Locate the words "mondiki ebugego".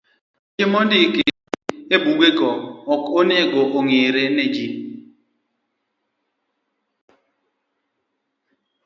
0.71-2.51